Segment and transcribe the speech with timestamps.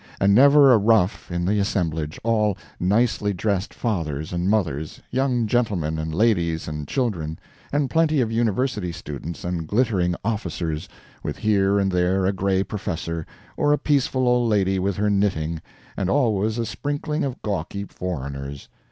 [0.19, 5.99] And never a rough in the assemblage all nicely dressed fathers and mothers, young gentlemen
[5.99, 7.37] and ladies and children;
[7.71, 10.89] and plenty of university students and glittering officers;
[11.21, 15.61] with here and there a gray professor, or a peaceful old lady with her knitting;
[15.95, 18.69] and always a sprinkling of gawky foreigners.